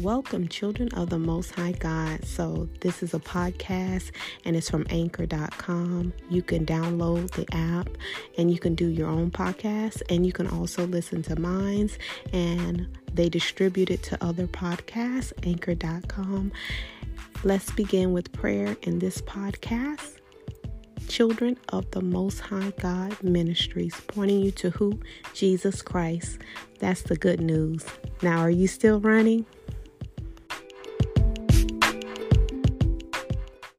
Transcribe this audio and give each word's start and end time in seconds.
Welcome, 0.00 0.48
children 0.48 0.90
of 0.90 1.08
the 1.08 1.18
Most 1.18 1.54
High 1.54 1.72
God. 1.72 2.22
So, 2.26 2.68
this 2.82 3.02
is 3.02 3.14
a 3.14 3.18
podcast 3.18 4.10
and 4.44 4.54
it's 4.54 4.68
from 4.68 4.86
anchor.com. 4.90 6.12
You 6.28 6.42
can 6.42 6.66
download 6.66 7.30
the 7.30 7.46
app 7.56 7.88
and 8.36 8.50
you 8.50 8.58
can 8.58 8.74
do 8.74 8.88
your 8.88 9.08
own 9.08 9.30
podcast, 9.30 10.02
and 10.10 10.26
you 10.26 10.34
can 10.34 10.48
also 10.48 10.86
listen 10.86 11.22
to 11.22 11.40
mine's, 11.40 11.98
and 12.34 12.86
they 13.14 13.30
distribute 13.30 13.88
it 13.88 14.02
to 14.02 14.22
other 14.22 14.46
podcasts, 14.46 15.32
anchor.com. 15.46 16.52
Let's 17.42 17.70
begin 17.70 18.12
with 18.12 18.30
prayer 18.32 18.76
in 18.82 18.98
this 18.98 19.22
podcast. 19.22 20.20
Children 21.08 21.56
of 21.70 21.90
the 21.92 22.02
Most 22.02 22.40
High 22.40 22.72
God 22.80 23.22
Ministries, 23.22 23.98
pointing 24.08 24.40
you 24.40 24.50
to 24.52 24.68
who? 24.68 25.00
Jesus 25.32 25.80
Christ. 25.80 26.40
That's 26.80 27.00
the 27.00 27.16
good 27.16 27.40
news. 27.40 27.86
Now, 28.20 28.40
are 28.40 28.50
you 28.50 28.66
still 28.66 29.00
running? 29.00 29.46